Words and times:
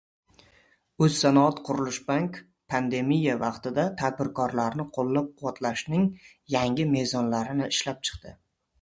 O‘zsanoatqurilishbank 1.07 2.39
pandemiya 2.75 3.37
vaqtida 3.45 3.87
tadbirkorlarni 4.01 4.89
qo‘llab-quvvatlashning 4.99 6.11
yangi 6.59 6.91
mezonlarini 6.99 7.75
ishlab 7.79 8.07
chiqdi 8.11 8.39